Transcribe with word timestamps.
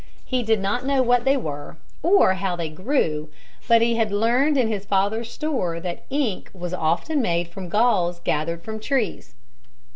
He 0.25 0.41
did 0.41 0.59
not 0.59 0.83
know 0.83 1.03
what 1.03 1.25
they 1.25 1.37
were, 1.37 1.77
or 2.01 2.33
how 2.33 2.55
they 2.55 2.69
grew, 2.69 3.29
but 3.67 3.83
he 3.83 3.97
had 3.97 4.11
learned 4.11 4.57
in 4.57 4.67
his 4.67 4.83
father's 4.83 5.31
store 5.31 5.79
that 5.79 6.05
ink 6.09 6.49
was 6.55 6.73
often 6.73 7.21
made 7.21 7.47
from 7.49 7.69
galls 7.69 8.19
gathered 8.19 8.63
from 8.63 8.79
trees. 8.79 9.35